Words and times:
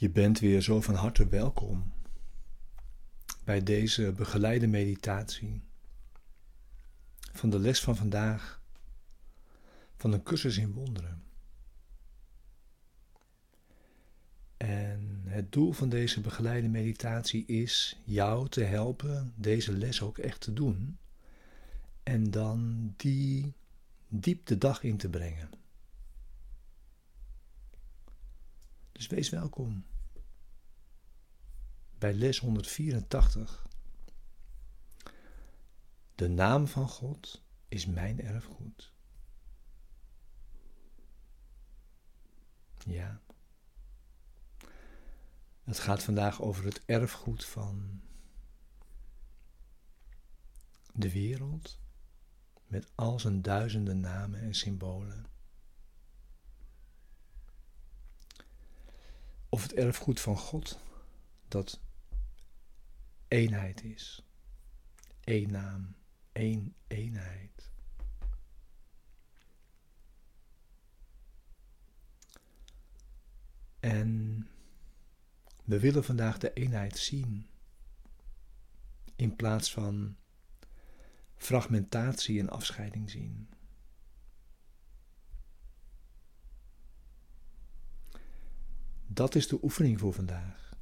Je 0.00 0.10
bent 0.10 0.38
weer 0.38 0.60
zo 0.60 0.80
van 0.80 0.94
harte 0.94 1.28
welkom 1.28 1.92
bij 3.44 3.62
deze 3.62 4.12
begeleide 4.12 4.66
meditatie 4.66 5.62
van 7.32 7.50
de 7.50 7.58
les 7.58 7.80
van 7.80 7.96
vandaag 7.96 8.62
van 9.96 10.12
een 10.12 10.22
cursus 10.22 10.58
in 10.58 10.72
wonderen. 10.72 11.22
En 14.56 15.22
het 15.24 15.52
doel 15.52 15.72
van 15.72 15.88
deze 15.88 16.20
begeleide 16.20 16.68
meditatie 16.68 17.46
is 17.46 18.00
jou 18.04 18.48
te 18.48 18.62
helpen 18.62 19.32
deze 19.36 19.72
les 19.72 20.02
ook 20.02 20.18
echt 20.18 20.40
te 20.40 20.52
doen 20.52 20.98
en 22.02 22.30
dan 22.30 22.92
die 22.96 23.54
diep 24.08 24.46
de 24.46 24.58
dag 24.58 24.82
in 24.82 24.96
te 24.96 25.08
brengen. 25.08 25.50
Dus 28.98 29.06
wees 29.06 29.28
welkom 29.28 29.86
bij 31.98 32.14
les 32.14 32.38
184. 32.38 33.66
De 36.14 36.28
naam 36.28 36.66
van 36.66 36.88
God 36.88 37.42
is 37.68 37.86
mijn 37.86 38.20
erfgoed. 38.20 38.92
Ja. 42.78 43.20
Het 45.64 45.78
gaat 45.78 46.02
vandaag 46.02 46.42
over 46.42 46.64
het 46.64 46.82
erfgoed 46.84 47.44
van 47.44 48.00
de 50.92 51.12
wereld 51.12 51.80
met 52.66 52.90
al 52.94 53.20
zijn 53.20 53.42
duizenden 53.42 54.00
namen 54.00 54.40
en 54.40 54.54
symbolen. 54.54 55.26
Of 59.48 59.62
het 59.62 59.74
erfgoed 59.74 60.20
van 60.20 60.36
God 60.36 60.78
dat 61.48 61.80
eenheid 63.28 63.84
is. 63.84 64.22
Eén 65.24 65.50
naam, 65.50 65.94
één 66.32 66.74
eenheid. 66.86 67.70
En 73.80 74.46
we 75.64 75.80
willen 75.80 76.04
vandaag 76.04 76.38
de 76.38 76.52
eenheid 76.52 76.98
zien. 76.98 77.46
In 79.16 79.36
plaats 79.36 79.72
van 79.72 80.16
fragmentatie 81.36 82.40
en 82.40 82.48
afscheiding 82.48 83.10
zien. 83.10 83.48
Dat 89.10 89.34
is 89.34 89.48
de 89.48 89.58
oefening 89.62 89.98
voor 89.98 90.12
vandaag. 90.12 90.72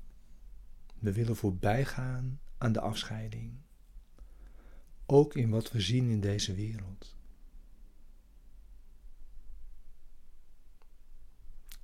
We 0.99 1.13
willen 1.13 1.37
voorbij 1.37 1.85
gaan 1.85 2.41
aan 2.59 2.73
de 2.73 2.81
afscheiding. 2.81 3.57
Ook 5.07 5.35
in 5.35 5.51
wat 5.51 5.73
we 5.73 5.81
zien 5.81 6.11
in 6.11 6.21
deze 6.21 6.55
wereld. 6.55 7.17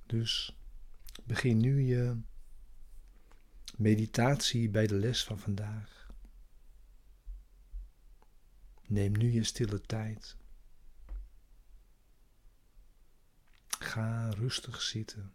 Dus 0.05 0.57
begin 1.23 1.57
nu 1.57 1.81
je 1.81 2.21
meditatie 3.77 4.69
bij 4.69 4.87
de 4.87 4.95
les 4.95 5.23
van 5.23 5.39
vandaag. 5.39 6.11
Neem 8.87 9.11
nu 9.11 9.31
je 9.31 9.43
stille 9.43 9.81
tijd. 9.81 10.37
Ga 13.79 14.29
rustig 14.29 14.81
zitten. 14.81 15.33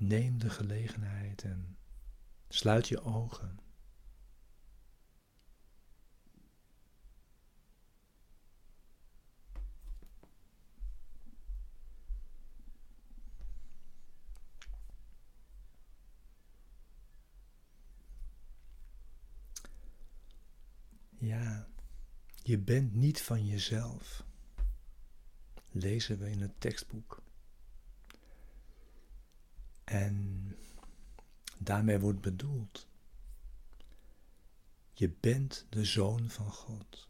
Neem 0.00 0.38
de 0.38 0.50
gelegenheid 0.50 1.42
en 1.42 1.76
sluit 2.48 2.88
je 2.88 3.02
ogen. 3.02 3.58
Ja, 21.18 21.68
je 22.42 22.58
bent 22.58 22.94
niet 22.94 23.22
van 23.22 23.46
jezelf, 23.46 24.24
lezen 25.70 26.18
we 26.18 26.30
in 26.30 26.40
het 26.40 26.60
tekstboek. 26.60 27.22
En 29.90 30.56
daarmee 31.58 31.98
wordt 31.98 32.20
bedoeld, 32.20 32.88
je 34.92 35.08
bent 35.08 35.66
de 35.68 35.84
zoon 35.84 36.30
van 36.30 36.52
God. 36.52 37.08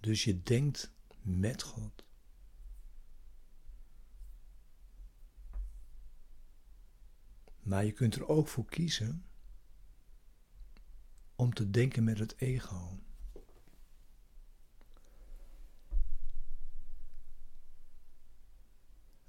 Dus 0.00 0.24
je 0.24 0.42
denkt 0.42 0.92
met 1.22 1.62
God. 1.62 2.04
Maar 7.60 7.84
je 7.84 7.92
kunt 7.92 8.14
er 8.14 8.28
ook 8.28 8.48
voor 8.48 8.64
kiezen 8.64 9.24
om 11.36 11.54
te 11.54 11.70
denken 11.70 12.04
met 12.04 12.18
het 12.18 12.36
ego. 12.36 12.98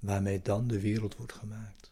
Waarmee 0.02 0.40
dan 0.42 0.68
de 0.68 0.80
wereld 0.80 1.16
wordt 1.16 1.32
gemaakt. 1.32 1.90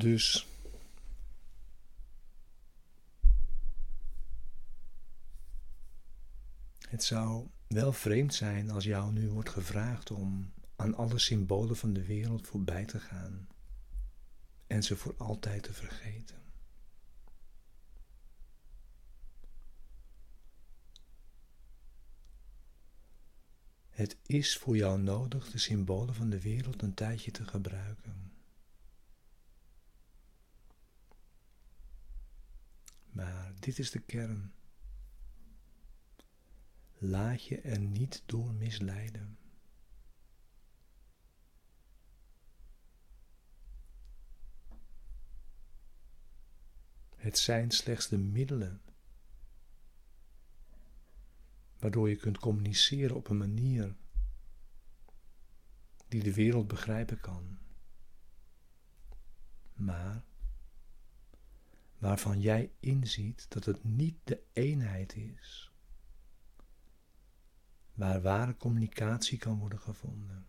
Dus 0.00 0.46
het 6.88 7.04
zou 7.04 7.48
wel 7.66 7.92
vreemd 7.92 8.34
zijn 8.34 8.70
als 8.70 8.84
jou 8.84 9.12
nu 9.12 9.30
wordt 9.30 9.48
gevraagd 9.48 10.10
om 10.10 10.52
aan 10.76 10.94
alle 10.94 11.18
symbolen 11.18 11.76
van 11.76 11.92
de 11.92 12.04
wereld 12.04 12.46
voorbij 12.46 12.84
te 12.84 13.00
gaan 13.00 13.48
en 14.66 14.82
ze 14.82 14.96
voor 14.96 15.14
altijd 15.16 15.62
te 15.62 15.72
vergeten. 15.72 16.42
Het 23.90 24.16
is 24.26 24.56
voor 24.56 24.76
jou 24.76 25.00
nodig 25.00 25.50
de 25.50 25.58
symbolen 25.58 26.14
van 26.14 26.30
de 26.30 26.40
wereld 26.40 26.82
een 26.82 26.94
tijdje 26.94 27.30
te 27.30 27.44
gebruiken. 27.44 28.39
Maar 33.12 33.52
dit 33.58 33.78
is 33.78 33.90
de 33.90 34.00
kern. 34.00 34.52
Laat 36.98 37.44
je 37.44 37.60
er 37.60 37.78
niet 37.80 38.22
door 38.26 38.52
misleiden. 38.52 39.38
Het 47.16 47.38
zijn 47.38 47.70
slechts 47.70 48.08
de 48.08 48.18
middelen 48.18 48.80
waardoor 51.80 52.08
je 52.08 52.16
kunt 52.16 52.38
communiceren 52.38 53.16
op 53.16 53.28
een 53.28 53.36
manier 53.36 53.96
die 56.08 56.22
de 56.22 56.34
wereld 56.34 56.66
begrijpen 56.66 57.20
kan. 57.20 57.58
Maar 59.72 60.24
waarvan 62.00 62.40
jij 62.40 62.72
inziet 62.80 63.46
dat 63.48 63.64
het 63.64 63.84
niet 63.84 64.16
de 64.24 64.42
eenheid 64.52 65.16
is 65.16 65.70
waar 67.94 68.22
ware 68.22 68.56
communicatie 68.56 69.38
kan 69.38 69.58
worden 69.58 69.80
gevonden. 69.80 70.46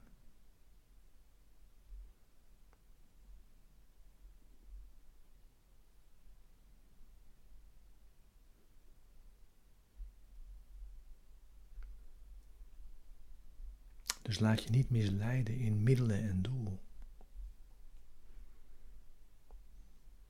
Dus 14.22 14.40
laat 14.40 14.64
je 14.64 14.70
niet 14.70 14.90
misleiden 14.90 15.58
in 15.58 15.84
middelen 15.84 16.30
en 16.30 16.42
doel. 16.42 16.80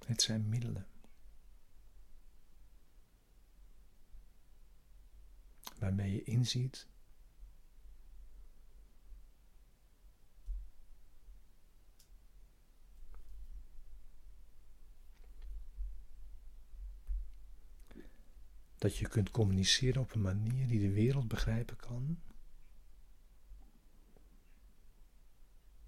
Het 0.06 0.22
zijn 0.22 0.50
middelen. 0.50 0.86
Waarmee 5.82 6.12
je 6.12 6.24
inziet 6.24 6.88
dat 18.78 18.98
je 18.98 19.08
kunt 19.08 19.32
communiceren 19.32 20.02
op 20.02 20.14
een 20.14 20.22
manier 20.22 20.68
die 20.68 20.80
de 20.80 20.92
wereld 20.92 21.28
begrijpen 21.28 21.78
kan, 21.78 22.22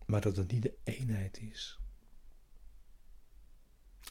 maar 0.05 0.21
dat 0.21 0.35
het 0.35 0.51
niet 0.51 0.61
de 0.61 0.77
eenheid 0.83 1.39
is 1.39 1.79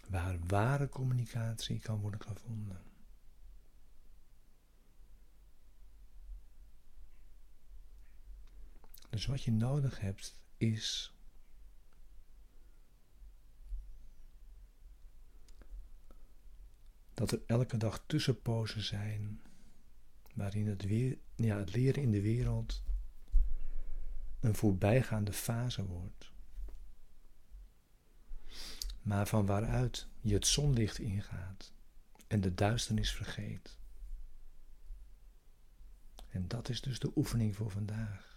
waar 0.08 0.38
ware 0.46 0.88
communicatie 0.88 1.80
kan 1.80 2.00
worden 2.00 2.22
gevonden. 2.22 2.91
Dus 9.12 9.26
wat 9.26 9.42
je 9.42 9.52
nodig 9.52 10.00
hebt 10.00 10.38
is 10.56 11.14
dat 17.14 17.30
er 17.32 17.42
elke 17.46 17.76
dag 17.76 18.04
tussenpozen 18.06 18.82
zijn 18.82 19.42
waarin 20.34 20.66
het, 20.66 20.82
weer, 20.84 21.18
ja, 21.36 21.58
het 21.58 21.74
leren 21.74 22.02
in 22.02 22.10
de 22.10 22.20
wereld 22.20 22.82
een 24.40 24.54
voorbijgaande 24.54 25.32
fase 25.32 25.86
wordt. 25.86 26.32
Maar 29.02 29.26
van 29.26 29.46
waaruit 29.46 30.08
je 30.20 30.34
het 30.34 30.46
zonlicht 30.46 30.98
ingaat 30.98 31.72
en 32.26 32.40
de 32.40 32.54
duisternis 32.54 33.14
vergeet. 33.14 33.78
En 36.28 36.48
dat 36.48 36.68
is 36.68 36.80
dus 36.80 36.98
de 36.98 37.12
oefening 37.14 37.56
voor 37.56 37.70
vandaag. 37.70 38.31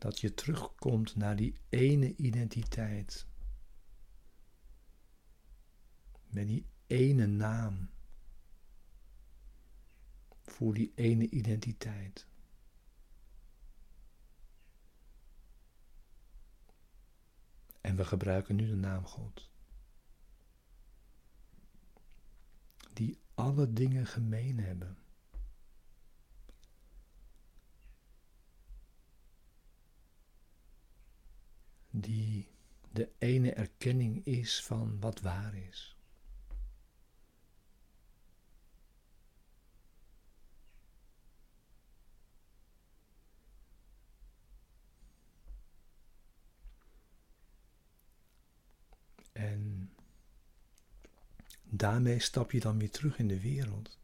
Dat 0.00 0.20
je 0.20 0.34
terugkomt 0.34 1.16
naar 1.16 1.36
die 1.36 1.60
ene 1.68 2.16
identiteit. 2.16 3.26
Met 6.26 6.46
die 6.46 6.66
ene 6.86 7.26
naam. 7.26 7.90
Voor 10.42 10.74
die 10.74 10.92
ene 10.94 11.30
identiteit. 11.30 12.26
En 17.80 17.96
we 17.96 18.04
gebruiken 18.04 18.56
nu 18.56 18.66
de 18.66 18.76
naam 18.76 19.06
God. 19.06 19.50
Die 22.92 23.18
alle 23.34 23.72
dingen 23.72 24.06
gemeen 24.06 24.58
hebben. 24.58 24.98
Die 31.90 32.48
de 32.92 33.08
ene 33.18 33.52
erkenning 33.52 34.26
is 34.26 34.64
van 34.64 35.00
wat 35.00 35.20
waar 35.20 35.54
is. 35.54 35.96
En 49.32 49.92
daarmee 51.62 52.18
stap 52.18 52.50
je 52.50 52.60
dan 52.60 52.78
weer 52.78 52.90
terug 52.90 53.18
in 53.18 53.28
de 53.28 53.40
wereld. 53.40 53.99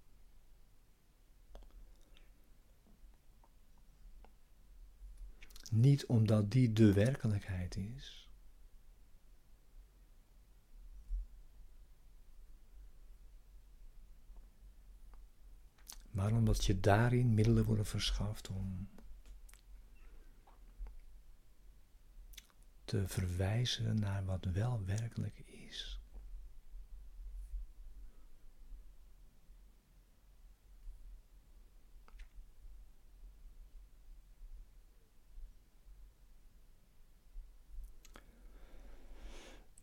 Niet 5.77 6.07
omdat 6.07 6.51
die 6.51 6.73
de 6.73 6.93
werkelijkheid 6.93 7.77
is. 7.77 8.31
Maar 16.11 16.33
omdat 16.33 16.65
je 16.65 16.81
daarin 16.81 17.35
middelen 17.35 17.65
worden 17.65 17.87
verschaft 17.87 18.49
om 18.49 18.89
te 22.85 23.09
verwijzen 23.09 24.01
naar 24.01 24.25
wat 24.25 24.45
wel 24.45 24.85
werkelijk 24.85 25.39
is. 25.39 25.56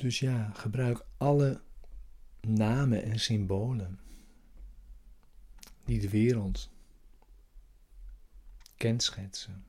Dus 0.03 0.19
ja, 0.19 0.51
gebruik 0.53 1.05
alle 1.17 1.61
namen 2.41 3.03
en 3.03 3.19
symbolen 3.19 3.99
die 5.85 5.99
de 5.99 6.09
wereld 6.09 6.69
kenschetsen. 8.77 9.65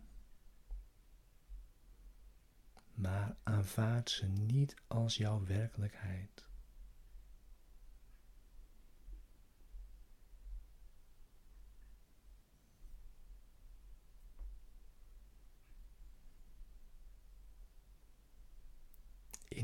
Maar 2.94 3.36
aanvaard 3.42 4.10
ze 4.10 4.26
niet 4.26 4.74
als 4.86 5.16
jouw 5.16 5.44
werkelijkheid. 5.44 6.43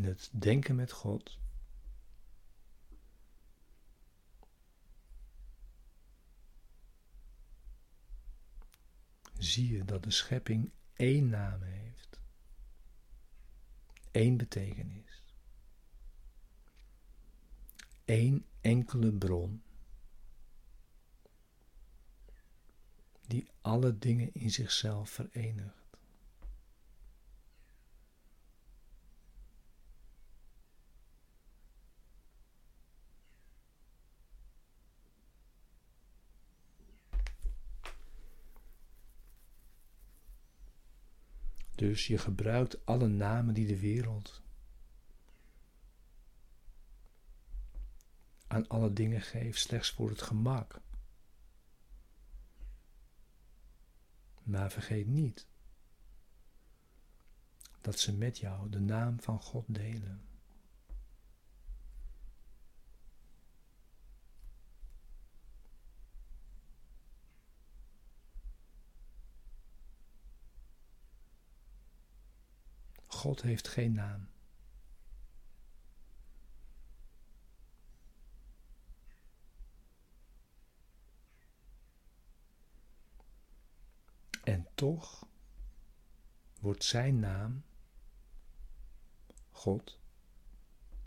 In 0.00 0.06
het 0.06 0.30
denken 0.32 0.74
met 0.74 0.92
God. 0.92 1.38
Zie 9.38 9.72
je 9.72 9.84
dat 9.84 10.02
de 10.02 10.10
schepping 10.10 10.72
één 10.92 11.28
naam 11.28 11.62
heeft, 11.62 12.20
één 14.10 14.36
betekenis, 14.36 15.22
één 18.04 18.46
enkele 18.60 19.12
bron, 19.12 19.62
die 23.26 23.50
alle 23.60 23.98
dingen 23.98 24.34
in 24.34 24.50
zichzelf 24.50 25.10
verenigt. 25.10 25.79
Dus 41.90 42.06
je 42.06 42.18
gebruikt 42.18 42.86
alle 42.86 43.08
namen 43.08 43.54
die 43.54 43.66
de 43.66 43.78
wereld 43.78 44.42
aan 48.46 48.68
alle 48.68 48.92
dingen 48.92 49.20
geeft, 49.20 49.60
slechts 49.60 49.90
voor 49.90 50.08
het 50.08 50.22
gemak. 50.22 50.80
Maar 54.42 54.70
vergeet 54.70 55.06
niet 55.06 55.46
dat 57.80 57.98
ze 57.98 58.16
met 58.16 58.38
jou 58.38 58.68
de 58.68 58.80
naam 58.80 59.20
van 59.20 59.40
God 59.40 59.64
delen. 59.66 60.29
God 73.20 73.42
heeft 73.42 73.68
geen 73.68 73.92
naam. 73.92 74.28
En 84.44 84.66
toch 84.74 85.26
wordt 86.60 86.84
zijn 86.84 87.18
naam, 87.18 87.64
God, 89.50 89.98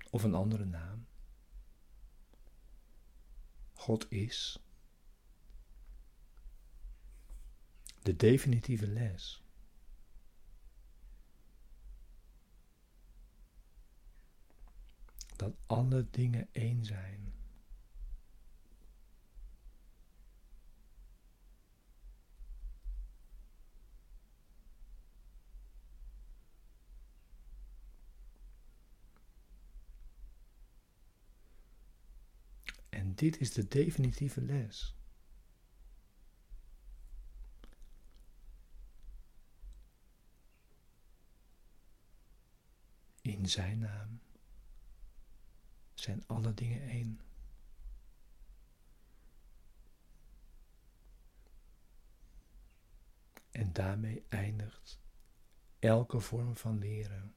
Of 0.10 0.24
een 0.24 0.34
andere 0.36 0.66
naam. 0.66 1.08
God 3.74 4.12
is. 4.12 4.60
De 8.02 8.16
definitieve 8.16 8.88
les. 8.88 9.43
Dat 15.36 15.54
alle 15.66 16.08
dingen 16.10 16.48
één 16.52 16.86
zijn. 16.86 17.34
En 32.90 33.16
dit 33.16 33.40
is 33.40 33.54
de 33.54 33.68
definitieve 33.68 34.42
les. 34.42 34.96
In 43.22 43.50
zijn 43.50 43.80
naam 43.80 44.20
zijn 46.04 46.24
alle 46.28 46.54
dingen 46.54 46.82
één. 46.82 47.20
En 53.52 53.74
daarmee 53.74 54.26
eindigt 54.30 55.00
elke 55.80 56.20
vorm 56.20 56.56
van 56.56 56.78
leren. 56.78 57.34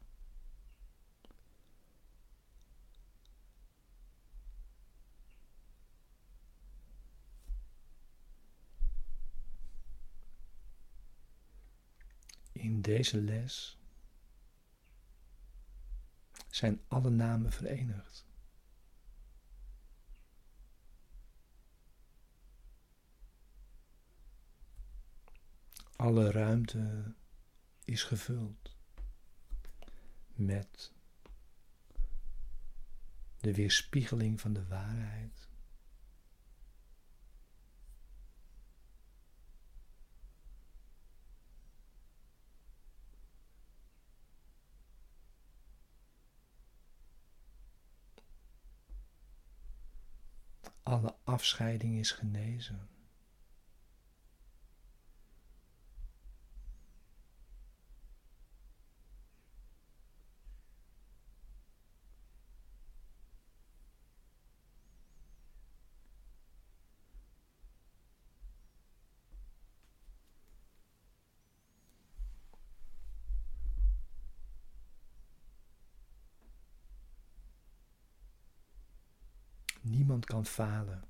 In 12.52 12.80
deze 12.80 13.20
les 13.20 13.78
zijn 16.50 16.80
alle 16.88 17.10
namen 17.10 17.52
verenigd. 17.52 18.26
Alle 25.96 26.30
ruimte 26.30 27.14
is 27.84 28.02
gevuld 28.02 28.76
met 30.34 30.92
de 33.38 33.54
weerspiegeling 33.54 34.40
van 34.40 34.52
de 34.52 34.66
waarheid. 34.66 35.48
Alle 50.82 51.16
afscheiding 51.24 51.98
is 51.98 52.10
genezen. 52.12 52.95
Kan 80.24 80.46
falen. 80.46 81.04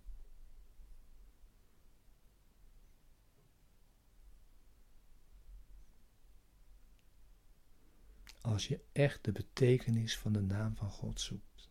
Als 8.40 8.68
je 8.68 8.84
echt 8.92 9.24
de 9.24 9.32
betekenis 9.32 10.18
van 10.18 10.32
de 10.32 10.40
naam 10.40 10.76
van 10.76 10.90
God 10.90 11.20
zoekt. 11.20 11.70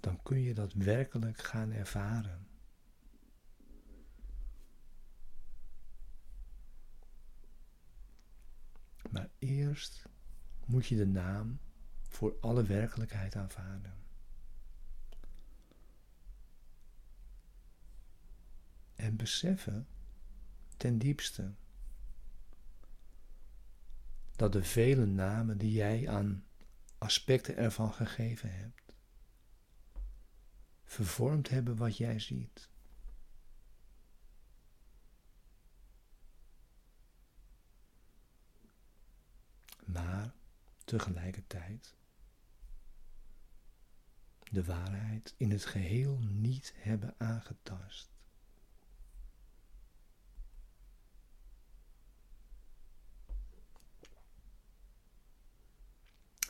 Dan 0.00 0.22
kun 0.22 0.40
je 0.40 0.54
dat 0.54 0.72
werkelijk 0.72 1.38
gaan 1.38 1.72
ervaren. 1.72 2.45
Maar 9.16 9.28
eerst 9.38 10.02
moet 10.66 10.86
je 10.86 10.96
de 10.96 11.06
naam 11.06 11.58
voor 12.08 12.36
alle 12.40 12.64
werkelijkheid 12.64 13.36
aanvaarden. 13.36 13.94
En 18.94 19.16
beseffen 19.16 19.88
ten 20.76 20.98
diepste 20.98 21.54
dat 24.36 24.52
de 24.52 24.64
vele 24.64 25.06
namen 25.06 25.58
die 25.58 25.72
jij 25.72 26.08
aan 26.08 26.44
aspecten 26.98 27.56
ervan 27.56 27.92
gegeven 27.92 28.54
hebt, 28.54 28.94
vervormd 30.84 31.48
hebben 31.48 31.76
wat 31.76 31.96
jij 31.96 32.18
ziet. 32.18 32.68
maar 39.86 40.34
tegelijkertijd 40.86 41.94
de 44.50 44.64
waarheid 44.64 45.34
in 45.36 45.50
het 45.50 45.64
geheel 45.64 46.18
niet 46.18 46.72
hebben 46.76 47.14
aangetast. 47.18 48.10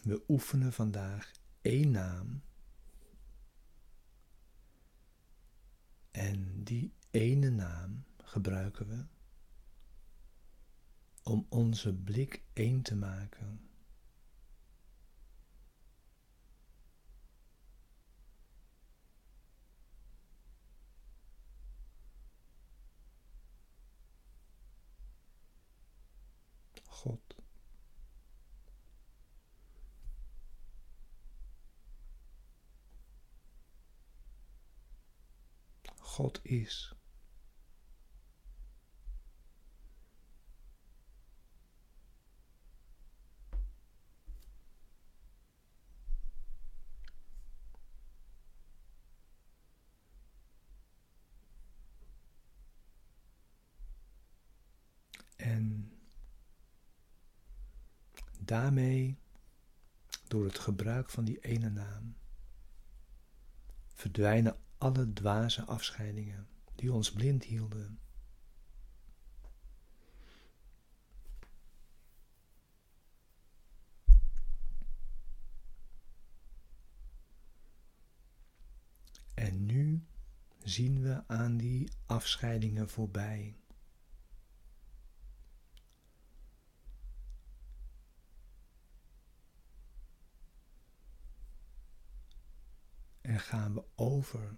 We 0.03 0.25
oefenen 0.29 0.73
vandaag 0.73 1.33
één 1.61 1.91
naam 1.91 2.43
en 6.11 6.65
die 6.65 6.95
ene 7.11 7.51
naam 7.51 8.05
gebruiken 8.17 8.89
we 8.89 9.05
om 11.23 11.47
onze 11.49 11.95
blik 11.95 12.43
één 12.53 12.83
te 12.83 12.97
maken. 12.97 13.66
God. 27.07 27.19
God 36.19 36.41
is. 36.45 36.96
Daarmee, 58.47 59.19
door 60.29 60.45
het 60.45 60.59
gebruik 60.59 61.11
van 61.11 61.25
die 61.25 61.41
ene 61.41 61.71
naam, 61.71 62.17
verdwijnen 63.95 64.57
alle 64.79 65.13
dwaze 65.13 65.65
afscheidingen 65.65 66.49
die 66.75 66.93
ons 66.93 67.13
blind 67.13 67.45
hielden. 67.45 67.99
En 79.35 79.67
nu 79.67 80.05
zien 80.63 81.03
we 81.03 81.23
aan 81.27 81.57
die 81.57 81.91
afscheidingen 82.07 82.89
voorbij. 82.89 83.57
En 93.37 93.43
gaan 93.43 93.75
we 93.75 93.85
over 93.95 94.57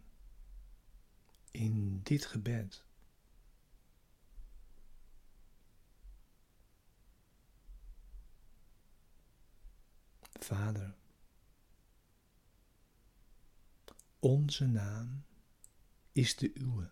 in 1.51 2.01
dit 2.03 2.27
gebed. 2.27 2.85
Vader, 10.33 10.97
onze 14.19 14.67
naam 14.67 15.25
is 16.13 16.37
de 16.37 16.51
uwe. 16.55 16.91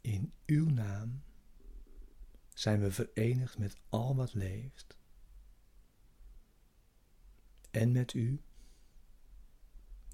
In 0.00 0.32
uw 0.46 0.68
naam 0.68 1.22
zijn 2.54 2.80
we 2.80 2.90
verenigd 2.90 3.58
met 3.58 3.76
al 3.88 4.16
wat 4.16 4.34
leeft 4.34 5.00
en 7.72 7.92
met 7.92 8.14
u, 8.14 8.42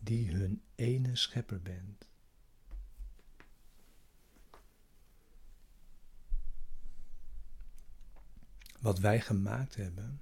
die 0.03 0.31
hun 0.31 0.63
ene 0.75 1.17
schepper 1.17 1.63
bent. 1.63 2.09
Wat 8.81 8.99
wij 8.99 9.21
gemaakt 9.21 9.75
hebben 9.75 10.21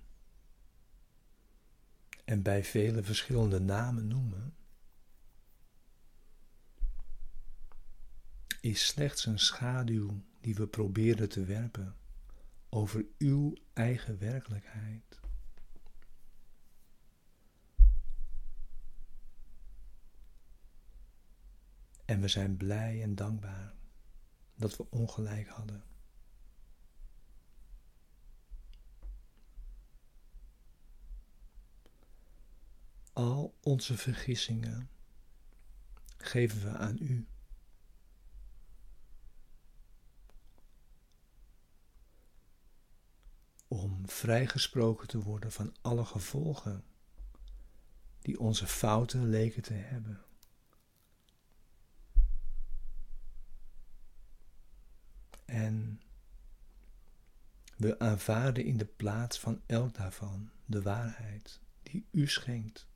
en 2.24 2.42
bij 2.42 2.64
vele 2.64 3.02
verschillende 3.02 3.60
namen 3.60 4.06
noemen, 4.06 4.54
is 8.60 8.86
slechts 8.86 9.26
een 9.26 9.38
schaduw 9.38 10.22
die 10.40 10.54
we 10.54 10.66
proberen 10.66 11.28
te 11.28 11.44
werpen 11.44 11.96
over 12.68 13.04
uw 13.18 13.56
eigen 13.72 14.18
werkelijkheid. 14.18 15.25
En 22.06 22.20
we 22.20 22.28
zijn 22.28 22.56
blij 22.56 23.02
en 23.02 23.14
dankbaar 23.14 23.74
dat 24.54 24.76
we 24.76 24.90
ongelijk 24.90 25.48
hadden. 25.48 25.84
Al 33.12 33.54
onze 33.60 33.96
vergissingen 33.96 34.88
geven 36.16 36.62
we 36.62 36.78
aan 36.78 36.96
u. 37.00 37.26
Om 43.68 44.08
vrijgesproken 44.08 45.08
te 45.08 45.22
worden 45.22 45.52
van 45.52 45.74
alle 45.80 46.04
gevolgen 46.04 46.84
die 48.20 48.40
onze 48.40 48.66
fouten 48.66 49.28
leken 49.28 49.62
te 49.62 49.74
hebben. 49.74 50.24
En 55.44 56.00
we 57.76 57.98
aanvaarden 57.98 58.64
in 58.64 58.76
de 58.76 58.84
plaats 58.84 59.40
van 59.40 59.62
elk 59.66 59.94
daarvan 59.94 60.50
de 60.64 60.82
waarheid 60.82 61.60
die 61.82 62.06
u 62.10 62.28
schenkt. 62.28 62.86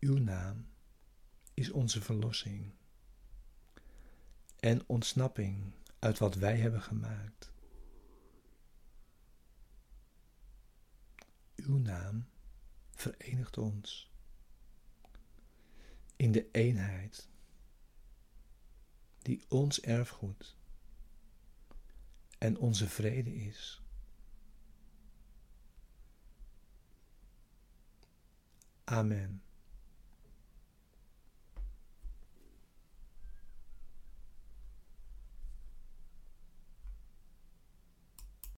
Uw 0.00 0.18
naam 0.18 0.66
is 1.54 1.70
onze 1.70 2.02
verlossing 2.02 2.72
en 4.60 4.88
ontsnapping 4.88 5.72
uit 5.98 6.18
wat 6.18 6.34
wij 6.34 6.58
hebben 6.58 6.82
gemaakt. 6.82 7.52
Uw 11.56 11.78
naam 11.78 12.26
verenigt 12.90 13.58
ons 13.58 14.10
in 16.16 16.32
de 16.32 16.50
eenheid 16.50 17.30
die 19.22 19.44
ons 19.48 19.80
erfgoed 19.80 20.56
en 22.38 22.58
onze 22.58 22.88
vrede 22.88 23.34
is. 23.34 23.82
Amen. 28.84 29.42